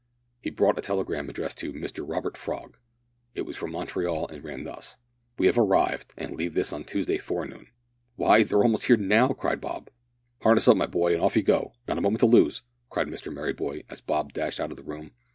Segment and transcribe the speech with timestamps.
[0.41, 2.75] He brought a telegram addressed to "Mr Robert Frog."
[3.35, 4.97] It was from Montreal, and ran thus:
[5.37, 7.67] "We have arrived, and leave this on Tuesday forenoon."
[8.15, 9.91] "Why, they're almost here now," cried Bob.
[10.41, 13.31] "Harness up, my boy, and off you go not a moment to lose!" cried Mr
[13.31, 15.11] Merryboy, as Bob dashed out of the room.